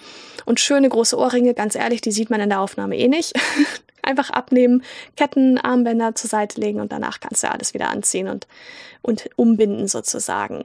Und 0.44 0.60
schöne 0.60 0.88
große 0.88 1.18
Ohrringe, 1.18 1.54
ganz 1.54 1.74
ehrlich, 1.74 2.00
die 2.00 2.12
sieht 2.12 2.30
man 2.30 2.40
in 2.40 2.48
der 2.48 2.60
Aufnahme 2.60 2.96
eh 2.96 3.08
nicht. 3.08 3.32
Einfach 4.02 4.30
abnehmen, 4.30 4.84
Ketten, 5.16 5.58
Armbänder 5.58 6.14
zur 6.14 6.30
Seite 6.30 6.60
legen 6.60 6.80
und 6.80 6.92
danach 6.92 7.18
kannst 7.18 7.42
du 7.42 7.50
alles 7.50 7.74
wieder 7.74 7.90
anziehen 7.90 8.28
und, 8.28 8.46
und 9.02 9.28
umbinden 9.34 9.88
sozusagen. 9.88 10.64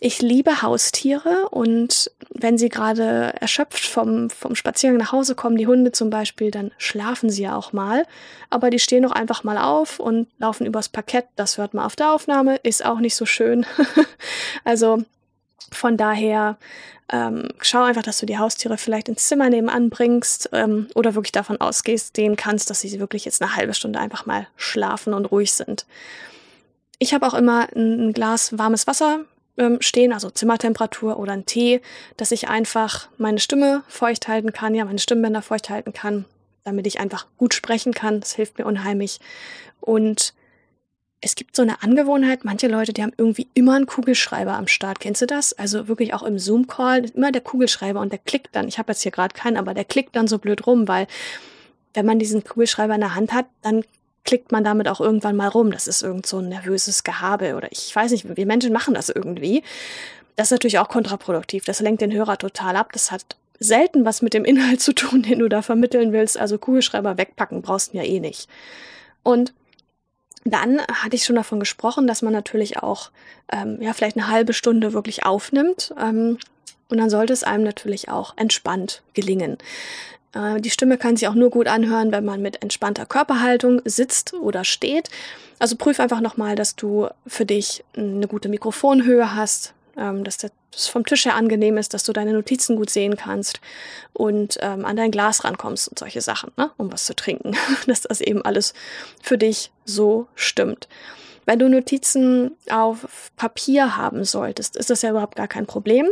Ich 0.00 0.20
liebe 0.20 0.60
Haustiere 0.60 1.48
und 1.50 2.10
wenn 2.28 2.58
sie 2.58 2.68
gerade 2.68 3.32
erschöpft 3.40 3.86
vom, 3.86 4.28
vom 4.28 4.56
Spaziergang 4.56 4.98
nach 4.98 5.12
Hause 5.12 5.36
kommen, 5.36 5.56
die 5.56 5.68
Hunde 5.68 5.92
zum 5.92 6.10
Beispiel, 6.10 6.50
dann 6.50 6.72
schlafen 6.78 7.30
sie 7.30 7.44
ja 7.44 7.56
auch 7.56 7.72
mal. 7.72 8.04
Aber 8.50 8.70
die 8.70 8.80
stehen 8.80 9.06
auch 9.06 9.12
einfach 9.12 9.44
mal 9.44 9.56
auf 9.56 10.00
und 10.00 10.26
laufen 10.38 10.66
übers 10.66 10.88
Parkett. 10.88 11.26
Das 11.36 11.58
hört 11.58 11.74
man 11.74 11.86
auf 11.86 11.94
der 11.94 12.12
Aufnahme, 12.12 12.56
ist 12.56 12.84
auch 12.84 12.98
nicht 12.98 13.14
so 13.14 13.24
schön. 13.24 13.64
also 14.64 15.04
von 15.70 15.96
daher 15.96 16.56
ähm, 17.12 17.48
schau 17.60 17.82
einfach, 17.82 18.02
dass 18.02 18.18
du 18.18 18.26
die 18.26 18.38
Haustiere 18.38 18.78
vielleicht 18.78 19.08
ins 19.08 19.28
Zimmer 19.28 19.50
nebenan 19.50 19.90
bringst 19.90 20.48
ähm, 20.52 20.88
oder 20.94 21.14
wirklich 21.14 21.32
davon 21.32 21.60
ausgehst, 21.60 22.16
denen 22.16 22.36
kannst, 22.36 22.70
dass 22.70 22.80
sie 22.80 22.98
wirklich 22.98 23.24
jetzt 23.24 23.42
eine 23.42 23.56
halbe 23.56 23.74
Stunde 23.74 23.98
einfach 23.98 24.26
mal 24.26 24.46
schlafen 24.56 25.12
und 25.12 25.26
ruhig 25.26 25.52
sind. 25.52 25.86
Ich 26.98 27.12
habe 27.12 27.26
auch 27.26 27.34
immer 27.34 27.68
ein, 27.74 28.08
ein 28.08 28.12
Glas 28.14 28.56
warmes 28.56 28.86
Wasser 28.86 29.20
ähm, 29.58 29.78
stehen, 29.80 30.12
also 30.12 30.30
Zimmertemperatur 30.30 31.18
oder 31.18 31.32
ein 31.32 31.46
Tee, 31.46 31.82
dass 32.16 32.32
ich 32.32 32.48
einfach 32.48 33.08
meine 33.18 33.38
Stimme 33.38 33.82
feucht 33.88 34.26
halten 34.26 34.52
kann, 34.52 34.74
ja, 34.74 34.84
meine 34.84 34.98
Stimmbänder 34.98 35.42
feucht 35.42 35.68
halten 35.68 35.92
kann, 35.92 36.24
damit 36.64 36.86
ich 36.86 37.00
einfach 37.00 37.26
gut 37.36 37.52
sprechen 37.52 37.92
kann. 37.92 38.20
Das 38.20 38.34
hilft 38.34 38.58
mir 38.58 38.64
unheimlich. 38.64 39.20
Und 39.80 40.32
es 41.24 41.36
gibt 41.36 41.56
so 41.56 41.62
eine 41.62 41.82
Angewohnheit, 41.82 42.44
manche 42.44 42.68
Leute, 42.68 42.92
die 42.92 43.02
haben 43.02 43.14
irgendwie 43.16 43.48
immer 43.54 43.76
einen 43.76 43.86
Kugelschreiber 43.86 44.52
am 44.52 44.66
Start. 44.66 45.00
Kennst 45.00 45.22
du 45.22 45.26
das? 45.26 45.54
Also 45.54 45.88
wirklich 45.88 46.12
auch 46.12 46.22
im 46.22 46.38
Zoom-Call, 46.38 47.06
immer 47.14 47.32
der 47.32 47.40
Kugelschreiber 47.40 47.98
und 48.00 48.12
der 48.12 48.18
klickt 48.18 48.54
dann. 48.54 48.68
Ich 48.68 48.78
habe 48.78 48.92
jetzt 48.92 49.02
hier 49.02 49.10
gerade 49.10 49.34
keinen, 49.34 49.56
aber 49.56 49.72
der 49.72 49.86
klickt 49.86 50.14
dann 50.16 50.28
so 50.28 50.38
blöd 50.38 50.66
rum, 50.66 50.86
weil 50.86 51.06
wenn 51.94 52.04
man 52.04 52.18
diesen 52.18 52.44
Kugelschreiber 52.44 52.94
in 52.94 53.00
der 53.00 53.14
Hand 53.14 53.32
hat, 53.32 53.46
dann 53.62 53.84
klickt 54.24 54.52
man 54.52 54.64
damit 54.64 54.86
auch 54.86 55.00
irgendwann 55.00 55.34
mal 55.34 55.48
rum. 55.48 55.70
Das 55.70 55.88
ist 55.88 56.02
irgend 56.02 56.26
so 56.26 56.40
ein 56.40 56.50
nervöses 56.50 57.04
Gehabe 57.04 57.54
oder 57.54 57.72
ich 57.72 57.96
weiß 57.96 58.12
nicht, 58.12 58.36
wir 58.36 58.46
Menschen 58.46 58.74
machen 58.74 58.92
das 58.92 59.08
irgendwie. 59.08 59.62
Das 60.36 60.48
ist 60.48 60.52
natürlich 60.52 60.78
auch 60.78 60.88
kontraproduktiv. 60.90 61.64
Das 61.64 61.80
lenkt 61.80 62.02
den 62.02 62.12
Hörer 62.12 62.36
total 62.36 62.76
ab. 62.76 62.92
Das 62.92 63.10
hat 63.10 63.36
selten 63.58 64.04
was 64.04 64.20
mit 64.20 64.34
dem 64.34 64.44
Inhalt 64.44 64.82
zu 64.82 64.92
tun, 64.92 65.22
den 65.28 65.38
du 65.38 65.48
da 65.48 65.62
vermitteln 65.62 66.12
willst. 66.12 66.38
Also 66.38 66.58
Kugelschreiber 66.58 67.16
wegpacken 67.16 67.62
brauchst 67.62 67.94
du 67.94 67.96
ja 67.96 68.04
eh 68.04 68.20
nicht. 68.20 68.46
Und 69.22 69.54
dann 70.44 70.80
hatte 70.80 71.16
ich 71.16 71.24
schon 71.24 71.36
davon 71.36 71.58
gesprochen, 71.58 72.06
dass 72.06 72.22
man 72.22 72.32
natürlich 72.32 72.78
auch 72.78 73.10
ähm, 73.50 73.78
ja 73.80 73.92
vielleicht 73.92 74.16
eine 74.16 74.28
halbe 74.28 74.52
Stunde 74.52 74.92
wirklich 74.92 75.24
aufnimmt. 75.24 75.94
Ähm, 75.98 76.38
und 76.90 76.98
dann 76.98 77.10
sollte 77.10 77.32
es 77.32 77.44
einem 77.44 77.64
natürlich 77.64 78.10
auch 78.10 78.36
entspannt 78.36 79.02
gelingen. 79.14 79.56
Äh, 80.34 80.60
die 80.60 80.70
Stimme 80.70 80.98
kann 80.98 81.16
sich 81.16 81.28
auch 81.28 81.34
nur 81.34 81.50
gut 81.50 81.66
anhören, 81.66 82.12
wenn 82.12 82.24
man 82.24 82.42
mit 82.42 82.62
entspannter 82.62 83.06
Körperhaltung 83.06 83.80
sitzt 83.84 84.34
oder 84.34 84.64
steht. 84.64 85.08
Also 85.58 85.76
prüf 85.76 85.98
einfach 85.98 86.20
nochmal, 86.20 86.56
dass 86.56 86.76
du 86.76 87.08
für 87.26 87.46
dich 87.46 87.84
eine 87.96 88.28
gute 88.28 88.48
Mikrofonhöhe 88.48 89.34
hast, 89.34 89.72
ähm, 89.96 90.24
dass 90.24 90.38
das 90.38 90.52
vom 90.86 91.04
Tisch 91.04 91.24
her 91.24 91.36
angenehm 91.36 91.76
ist, 91.76 91.94
dass 91.94 92.04
du 92.04 92.12
deine 92.12 92.32
Notizen 92.32 92.76
gut 92.76 92.90
sehen 92.90 93.16
kannst 93.16 93.60
und 94.12 94.58
ähm, 94.60 94.84
an 94.84 94.96
dein 94.96 95.10
Glas 95.10 95.44
rankommst 95.44 95.88
und 95.88 95.98
solche 95.98 96.20
Sachen, 96.20 96.52
ne? 96.56 96.70
um 96.76 96.92
was 96.92 97.04
zu 97.04 97.14
trinken, 97.14 97.56
dass 97.86 98.02
das 98.02 98.20
eben 98.20 98.42
alles 98.42 98.74
für 99.22 99.38
dich 99.38 99.70
so 99.84 100.26
stimmt. 100.34 100.88
Wenn 101.46 101.58
du 101.58 101.68
Notizen 101.68 102.52
auf 102.70 103.30
Papier 103.36 103.96
haben 103.96 104.24
solltest, 104.24 104.76
ist 104.76 104.90
das 104.90 105.02
ja 105.02 105.10
überhaupt 105.10 105.36
gar 105.36 105.48
kein 105.48 105.66
Problem. 105.66 106.08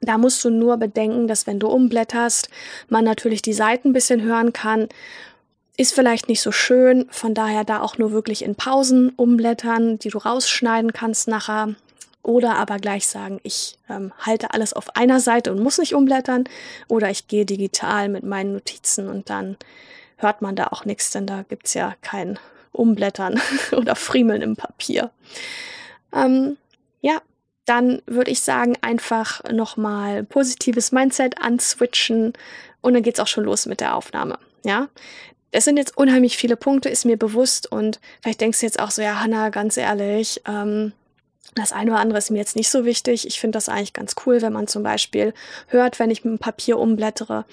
Da 0.00 0.18
musst 0.18 0.44
du 0.44 0.50
nur 0.50 0.76
bedenken, 0.76 1.26
dass 1.28 1.46
wenn 1.46 1.58
du 1.58 1.68
umblätterst, 1.68 2.48
man 2.88 3.04
natürlich 3.04 3.42
die 3.42 3.52
Seiten 3.52 3.88
ein 3.88 3.92
bisschen 3.92 4.22
hören 4.22 4.52
kann. 4.52 4.88
Ist 5.78 5.94
vielleicht 5.94 6.28
nicht 6.28 6.40
so 6.40 6.52
schön, 6.52 7.06
von 7.10 7.34
daher 7.34 7.64
da 7.64 7.80
auch 7.80 7.98
nur 7.98 8.10
wirklich 8.12 8.42
in 8.42 8.56
Pausen 8.56 9.10
umblättern, 9.10 9.98
die 9.98 10.08
du 10.08 10.18
rausschneiden 10.18 10.92
kannst 10.92 11.28
nachher 11.28 11.74
oder 12.26 12.56
aber 12.56 12.78
gleich 12.78 13.06
sagen, 13.06 13.38
ich 13.44 13.78
ähm, 13.88 14.12
halte 14.18 14.52
alles 14.52 14.72
auf 14.72 14.96
einer 14.96 15.20
Seite 15.20 15.52
und 15.52 15.62
muss 15.62 15.78
nicht 15.78 15.94
umblättern 15.94 16.44
oder 16.88 17.08
ich 17.08 17.28
gehe 17.28 17.46
digital 17.46 18.08
mit 18.08 18.24
meinen 18.24 18.52
Notizen 18.52 19.08
und 19.08 19.30
dann 19.30 19.56
hört 20.16 20.42
man 20.42 20.56
da 20.56 20.66
auch 20.68 20.84
nichts, 20.84 21.10
denn 21.10 21.26
da 21.26 21.44
gibt's 21.48 21.74
ja 21.74 21.94
kein 22.02 22.38
Umblättern 22.72 23.40
oder 23.72 23.94
Friemeln 23.94 24.42
im 24.42 24.56
Papier. 24.56 25.10
Ähm, 26.12 26.56
ja, 27.00 27.22
dann 27.64 28.02
würde 28.06 28.32
ich 28.32 28.40
sagen, 28.40 28.76
einfach 28.80 29.44
nochmal 29.52 30.24
positives 30.24 30.90
Mindset 30.90 31.40
answitchen 31.40 32.32
und 32.80 32.94
dann 32.94 33.04
geht's 33.04 33.20
auch 33.20 33.28
schon 33.28 33.44
los 33.44 33.66
mit 33.66 33.80
der 33.80 33.94
Aufnahme. 33.94 34.40
Ja, 34.64 34.88
es 35.52 35.64
sind 35.64 35.76
jetzt 35.76 35.96
unheimlich 35.96 36.36
viele 36.36 36.56
Punkte, 36.56 36.88
ist 36.88 37.04
mir 37.04 37.16
bewusst 37.16 37.70
und 37.70 38.00
vielleicht 38.20 38.40
denkst 38.40 38.58
du 38.58 38.66
jetzt 38.66 38.80
auch 38.80 38.90
so, 38.90 39.00
ja, 39.00 39.20
Hanna, 39.20 39.50
ganz 39.50 39.76
ehrlich, 39.76 40.42
ähm, 40.44 40.92
das 41.54 41.72
eine 41.72 41.92
oder 41.92 42.00
andere 42.00 42.18
ist 42.18 42.30
mir 42.30 42.38
jetzt 42.38 42.56
nicht 42.56 42.70
so 42.70 42.84
wichtig. 42.84 43.26
Ich 43.26 43.40
finde 43.40 43.56
das 43.56 43.68
eigentlich 43.68 43.92
ganz 43.92 44.14
cool, 44.26 44.42
wenn 44.42 44.52
man 44.52 44.66
zum 44.66 44.82
Beispiel 44.82 45.32
hört, 45.68 45.98
wenn 45.98 46.10
ich 46.10 46.24
mit 46.24 46.32
dem 46.32 46.38
Papier 46.38 46.78
umblättere. 46.78 47.44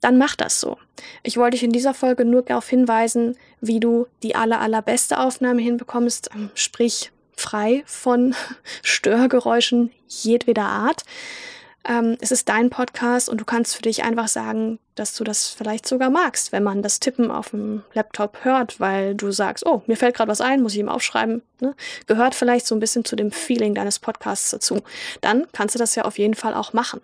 Dann 0.00 0.16
mach 0.16 0.36
das 0.36 0.60
so. 0.60 0.78
Ich 1.22 1.36
wollte 1.36 1.56
dich 1.56 1.64
in 1.64 1.72
dieser 1.72 1.92
Folge 1.92 2.24
nur 2.24 2.42
darauf 2.42 2.68
hinweisen, 2.68 3.36
wie 3.60 3.80
du 3.80 4.06
die 4.22 4.36
aller, 4.36 4.60
allerbeste 4.60 5.18
Aufnahme 5.18 5.60
hinbekommst, 5.60 6.30
ähm, 6.34 6.50
sprich 6.54 7.10
frei 7.36 7.82
von 7.86 8.34
Störgeräuschen 8.82 9.90
jedweder 10.08 10.64
Art. 10.64 11.04
Ähm, 11.84 12.16
es 12.20 12.32
ist 12.32 12.48
dein 12.48 12.70
Podcast 12.70 13.28
und 13.28 13.40
du 13.40 13.44
kannst 13.44 13.76
für 13.76 13.82
dich 13.82 14.04
einfach 14.04 14.28
sagen, 14.28 14.78
dass 14.94 15.14
du 15.14 15.24
das 15.24 15.48
vielleicht 15.48 15.86
sogar 15.86 16.10
magst, 16.10 16.52
wenn 16.52 16.62
man 16.62 16.82
das 16.82 17.00
Tippen 17.00 17.30
auf 17.30 17.50
dem 17.50 17.82
Laptop 17.94 18.38
hört, 18.44 18.80
weil 18.80 19.14
du 19.14 19.30
sagst, 19.30 19.64
oh, 19.64 19.82
mir 19.86 19.96
fällt 19.96 20.16
gerade 20.16 20.30
was 20.30 20.40
ein, 20.40 20.62
muss 20.62 20.74
ich 20.74 20.80
ihm 20.80 20.88
aufschreiben. 20.88 21.42
Ne? 21.60 21.74
Gehört 22.06 22.34
vielleicht 22.34 22.66
so 22.66 22.74
ein 22.74 22.80
bisschen 22.80 23.04
zu 23.04 23.16
dem 23.16 23.30
Feeling 23.30 23.74
deines 23.74 23.98
Podcasts 23.98 24.50
dazu. 24.50 24.82
Dann 25.20 25.46
kannst 25.52 25.74
du 25.74 25.78
das 25.78 25.94
ja 25.94 26.04
auf 26.04 26.18
jeden 26.18 26.34
Fall 26.34 26.54
auch 26.54 26.72
machen. 26.72 27.00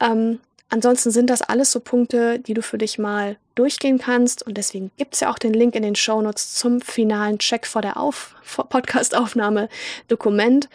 Ähm, 0.00 0.40
ansonsten 0.70 1.10
sind 1.10 1.28
das 1.28 1.42
alles 1.42 1.70
so 1.72 1.80
Punkte, 1.80 2.38
die 2.38 2.54
du 2.54 2.62
für 2.62 2.78
dich 2.78 2.98
mal 2.98 3.36
durchgehen 3.54 3.98
kannst. 3.98 4.46
Und 4.46 4.56
deswegen 4.56 4.90
gibt 4.96 5.14
es 5.14 5.20
ja 5.20 5.30
auch 5.30 5.38
den 5.38 5.52
Link 5.52 5.74
in 5.74 5.82
den 5.82 5.96
Shownotes 5.96 6.54
zum 6.54 6.80
finalen 6.80 7.38
Check 7.38 7.66
vor 7.66 7.82
der 7.82 7.96
Auf 7.96 8.34
Podcast-Aufnahme 8.44 9.68
Dokument, 10.08 10.68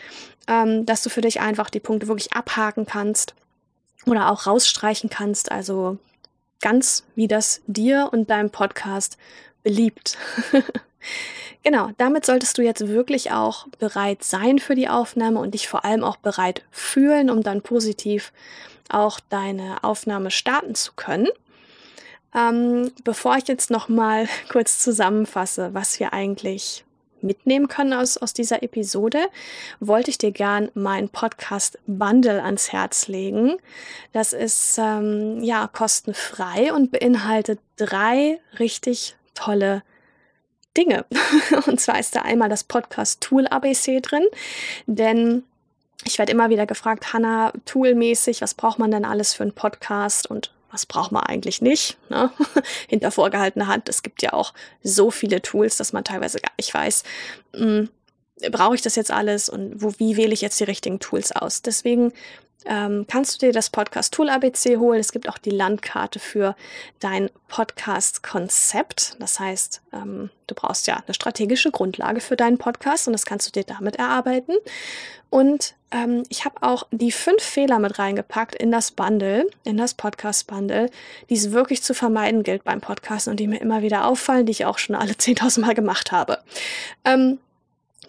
ähm, 0.47 0.85
dass 0.85 1.01
du 1.01 1.09
für 1.09 1.21
dich 1.21 1.41
einfach 1.41 1.69
die 1.69 1.79
Punkte 1.79 2.07
wirklich 2.07 2.33
abhaken 2.33 2.85
kannst 2.85 3.33
oder 4.05 4.29
auch 4.29 4.45
rausstreichen 4.45 5.09
kannst. 5.09 5.51
Also 5.51 5.97
ganz 6.61 7.03
wie 7.15 7.27
das 7.27 7.61
dir 7.67 8.09
und 8.11 8.29
deinem 8.29 8.49
Podcast 8.49 9.17
beliebt. 9.63 10.17
genau, 11.65 11.89
damit 11.97 12.25
solltest 12.25 12.57
du 12.57 12.61
jetzt 12.61 12.87
wirklich 12.87 13.31
auch 13.31 13.67
bereit 13.79 14.23
sein 14.23 14.59
für 14.59 14.75
die 14.75 14.87
Aufnahme 14.87 15.39
und 15.39 15.53
dich 15.53 15.67
vor 15.67 15.83
allem 15.83 16.05
auch 16.05 16.15
bereit 16.15 16.63
fühlen, 16.71 17.29
um 17.29 17.43
dann 17.43 17.61
positiv 17.61 18.31
auch 18.87 19.19
deine 19.19 19.83
Aufnahme 19.83 20.31
starten 20.31 20.75
zu 20.75 20.93
können. 20.95 21.27
Ähm, 22.33 22.91
bevor 23.03 23.35
ich 23.37 23.47
jetzt 23.47 23.71
noch 23.71 23.89
mal 23.89 24.27
kurz 24.49 24.79
zusammenfasse, 24.79 25.73
was 25.73 25.99
wir 25.99 26.13
eigentlich 26.13 26.85
mitnehmen 27.21 27.67
können 27.67 27.93
aus, 27.93 28.17
aus 28.17 28.33
dieser 28.33 28.61
Episode, 28.61 29.27
wollte 29.79 30.11
ich 30.11 30.19
dir 30.19 30.31
gern 30.31 30.69
mein 30.75 31.09
Podcast 31.09 31.79
Bundle 31.87 32.43
ans 32.43 32.71
Herz 32.71 33.07
legen. 33.07 33.57
Das 34.13 34.31
ist 34.31 34.77
ähm, 34.77 35.41
ja 35.41 35.67
kostenfrei 35.67 36.71
und 36.71 36.91
beinhaltet 36.91 37.59
drei 37.77 38.39
richtig 38.59 39.15
tolle 39.33 39.81
Dinge. 40.75 41.05
Und 41.67 41.79
zwar 41.79 41.99
ist 41.99 42.15
da 42.15 42.21
einmal 42.21 42.49
das 42.49 42.63
Podcast 42.63 43.21
Tool 43.21 43.47
ABC 43.47 44.01
drin, 44.01 44.25
denn 44.85 45.43
ich 46.03 46.19
werde 46.19 46.31
immer 46.31 46.49
wieder 46.49 46.65
gefragt, 46.65 47.13
Hanna, 47.13 47.51
toolmäßig, 47.65 48.41
was 48.41 48.53
braucht 48.53 48.79
man 48.79 48.91
denn 48.91 49.05
alles 49.05 49.33
für 49.33 49.43
einen 49.43 49.53
Podcast 49.53 50.29
und 50.29 50.51
was 50.71 50.85
braucht 50.85 51.11
man 51.11 51.23
eigentlich 51.23 51.61
nicht? 51.61 51.97
Ne? 52.09 52.31
Hinter 52.87 53.11
vorgehaltener 53.11 53.67
Hand. 53.67 53.89
Es 53.89 54.03
gibt 54.03 54.21
ja 54.21 54.33
auch 54.33 54.53
so 54.83 55.09
viele 55.09 55.41
Tools, 55.41 55.77
dass 55.77 55.93
man 55.93 56.03
teilweise 56.03 56.39
gar 56.39 56.51
nicht 56.57 56.73
weiß, 56.73 57.03
hm, 57.55 57.89
brauche 58.51 58.75
ich 58.75 58.81
das 58.81 58.95
jetzt 58.95 59.11
alles 59.11 59.49
und 59.49 59.81
wo, 59.81 59.93
wie 59.97 60.17
wähle 60.17 60.33
ich 60.33 60.41
jetzt 60.41 60.59
die 60.59 60.65
richtigen 60.65 60.99
Tools 60.99 61.31
aus? 61.31 61.61
Deswegen 61.61 62.11
ähm, 62.65 63.05
kannst 63.07 63.35
du 63.35 63.45
dir 63.45 63.53
das 63.53 63.69
Podcast 63.69 64.13
Tool 64.13 64.29
ABC 64.29 64.77
holen. 64.77 64.99
Es 64.99 65.11
gibt 65.11 65.29
auch 65.29 65.37
die 65.37 65.51
Landkarte 65.51 66.19
für 66.19 66.55
dein 66.99 67.29
Podcast-Konzept. 67.47 69.17
Das 69.19 69.39
heißt, 69.39 69.81
ähm, 69.93 70.29
du 70.47 70.55
brauchst 70.55 70.87
ja 70.87 71.01
eine 71.05 71.13
strategische 71.13 71.71
Grundlage 71.71 72.21
für 72.21 72.35
deinen 72.35 72.57
Podcast 72.57 73.07
und 73.07 73.13
das 73.13 73.25
kannst 73.25 73.47
du 73.47 73.51
dir 73.51 73.63
damit 73.63 73.97
erarbeiten. 73.97 74.53
Und 75.29 75.75
ähm, 75.91 76.23
ich 76.29 76.45
habe 76.45 76.55
auch 76.61 76.87
die 76.91 77.11
fünf 77.11 77.43
Fehler 77.43 77.79
mit 77.79 77.99
reingepackt 77.99 78.55
in 78.55 78.71
das 78.71 78.91
Bundle, 78.91 79.47
in 79.63 79.77
das 79.77 79.93
Podcast-Bundle, 79.93 80.89
die 81.29 81.35
es 81.35 81.51
wirklich 81.51 81.83
zu 81.83 81.93
vermeiden 81.93 82.43
gilt 82.43 82.63
beim 82.63 82.81
Podcasten 82.81 83.31
und 83.31 83.39
die 83.39 83.47
mir 83.47 83.61
immer 83.61 83.81
wieder 83.81 84.05
auffallen, 84.05 84.45
die 84.45 84.51
ich 84.51 84.65
auch 84.65 84.77
schon 84.77 84.95
alle 84.95 85.13
10.000 85.13 85.61
Mal 85.61 85.73
gemacht 85.75 86.11
habe. 86.11 86.39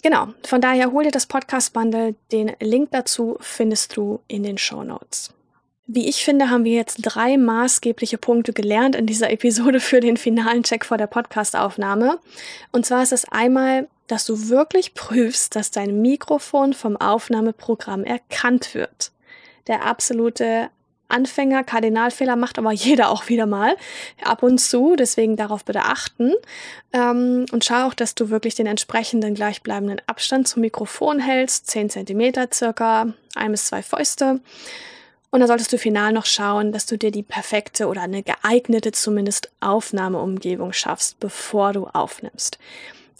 Genau, 0.06 0.28
von 0.44 0.60
daher 0.60 0.92
hol 0.92 1.02
dir 1.02 1.10
das 1.10 1.26
Podcast-Bundle. 1.26 2.14
Den 2.30 2.52
Link 2.60 2.90
dazu 2.92 3.38
findest 3.40 3.96
du 3.96 4.20
in 4.28 4.44
den 4.44 4.56
Show 4.56 4.84
Notes. 4.84 5.34
Wie 5.88 6.08
ich 6.08 6.24
finde, 6.24 6.48
haben 6.48 6.62
wir 6.62 6.74
jetzt 6.74 6.98
drei 7.02 7.36
maßgebliche 7.36 8.16
Punkte 8.16 8.52
gelernt 8.52 8.94
in 8.94 9.06
dieser 9.06 9.32
Episode 9.32 9.80
für 9.80 9.98
den 9.98 10.16
finalen 10.16 10.62
Check 10.62 10.84
vor 10.84 10.96
der 10.96 11.08
Podcastaufnahme. 11.08 12.20
Und 12.70 12.86
zwar 12.86 13.02
ist 13.02 13.12
es 13.12 13.24
einmal, 13.32 13.88
dass 14.06 14.24
du 14.26 14.48
wirklich 14.48 14.94
prüfst, 14.94 15.56
dass 15.56 15.72
dein 15.72 16.00
Mikrofon 16.00 16.72
vom 16.72 16.96
Aufnahmeprogramm 16.96 18.04
erkannt 18.04 18.74
wird. 18.74 19.10
Der 19.66 19.84
absolute 19.86 20.70
Anfänger 21.08 21.64
Kardinalfehler 21.64 22.36
macht 22.36 22.58
aber 22.58 22.72
jeder 22.72 23.10
auch 23.10 23.28
wieder 23.28 23.46
mal 23.46 23.76
ab 24.24 24.42
und 24.42 24.58
zu, 24.58 24.96
deswegen 24.96 25.36
darauf 25.36 25.64
bitte 25.64 25.82
achten. 25.82 26.32
Ähm, 26.92 27.46
und 27.52 27.64
schau 27.64 27.86
auch, 27.86 27.94
dass 27.94 28.14
du 28.14 28.30
wirklich 28.30 28.54
den 28.54 28.66
entsprechenden 28.66 29.34
gleichbleibenden 29.34 30.00
Abstand 30.06 30.48
zum 30.48 30.62
Mikrofon 30.62 31.18
hältst, 31.20 31.68
10 31.68 31.90
Zentimeter 31.90 32.48
circa, 32.52 33.12
ein 33.34 33.52
bis 33.52 33.66
zwei 33.66 33.82
Fäuste. 33.82 34.40
Und 35.30 35.40
dann 35.40 35.48
solltest 35.48 35.72
du 35.72 35.78
final 35.78 36.12
noch 36.12 36.24
schauen, 36.24 36.72
dass 36.72 36.86
du 36.86 36.96
dir 36.96 37.10
die 37.10 37.22
perfekte 37.22 37.88
oder 37.88 38.02
eine 38.02 38.22
geeignete 38.22 38.92
zumindest 38.92 39.50
Aufnahmeumgebung 39.60 40.72
schaffst, 40.72 41.20
bevor 41.20 41.72
du 41.72 41.86
aufnimmst. 41.88 42.58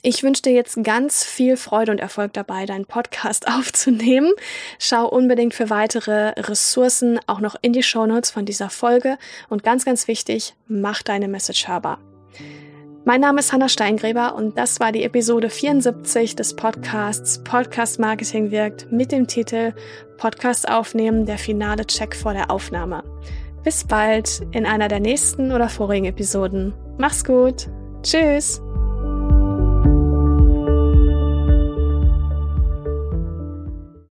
Ich 0.08 0.22
wünsche 0.22 0.42
dir 0.42 0.52
jetzt 0.52 0.80
ganz 0.84 1.24
viel 1.24 1.56
Freude 1.56 1.90
und 1.90 1.98
Erfolg 1.98 2.32
dabei, 2.32 2.64
deinen 2.64 2.86
Podcast 2.86 3.48
aufzunehmen. 3.58 4.30
Schau 4.78 5.08
unbedingt 5.08 5.52
für 5.52 5.68
weitere 5.68 6.28
Ressourcen 6.38 7.18
auch 7.26 7.40
noch 7.40 7.56
in 7.60 7.72
die 7.72 7.82
Shownotes 7.82 8.30
von 8.30 8.44
dieser 8.44 8.70
Folge 8.70 9.18
und 9.48 9.64
ganz, 9.64 9.84
ganz 9.84 10.06
wichtig, 10.06 10.54
mach 10.68 11.02
deine 11.02 11.26
Message 11.26 11.66
hörbar. 11.66 11.98
Mein 13.04 13.20
Name 13.20 13.40
ist 13.40 13.52
Hanna 13.52 13.68
Steingräber 13.68 14.36
und 14.36 14.56
das 14.56 14.78
war 14.78 14.92
die 14.92 15.02
Episode 15.02 15.50
74 15.50 16.36
des 16.36 16.54
Podcasts 16.54 17.42
Podcast 17.42 17.98
Marketing 17.98 18.52
wirkt 18.52 18.92
mit 18.92 19.10
dem 19.10 19.26
Titel 19.26 19.72
Podcast 20.18 20.68
aufnehmen, 20.68 21.26
der 21.26 21.38
finale 21.38 21.84
Check 21.84 22.14
vor 22.14 22.32
der 22.32 22.52
Aufnahme. 22.52 23.02
Bis 23.64 23.82
bald 23.82 24.46
in 24.52 24.66
einer 24.66 24.86
der 24.86 25.00
nächsten 25.00 25.50
oder 25.50 25.68
vorigen 25.68 26.06
Episoden. 26.06 26.74
Mach's 26.96 27.24
gut. 27.24 27.66
Tschüss. 28.04 28.62